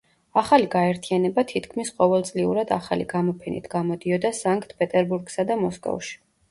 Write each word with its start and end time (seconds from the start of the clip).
ახალი 0.41 0.69
გაერთიანება 0.75 1.43
თითქმის 1.51 1.91
ყოველწლიურად 1.99 2.75
ახალი 2.81 3.07
გამოფენით 3.15 3.71
გამოდიოდა 3.77 4.35
სანქტ-პეტერბურგსა 4.43 5.49
და 5.53 5.63
მოსკოვში. 5.67 6.23